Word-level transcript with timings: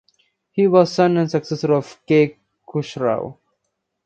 He 0.49 0.65
was 0.65 0.89
the 0.89 0.95
son 0.95 1.17
and 1.17 1.29
successor 1.29 1.75
of 1.75 2.03
Kay 2.07 2.39
Khusraw. 2.67 3.37